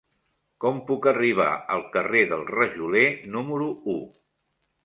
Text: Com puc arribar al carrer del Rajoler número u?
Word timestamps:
Com 0.63 0.79
puc 0.87 1.07
arribar 1.11 1.51
al 1.75 1.85
carrer 1.97 2.23
del 2.33 2.49
Rajoler 2.55 3.07
número 3.37 3.73
u? 3.99 4.01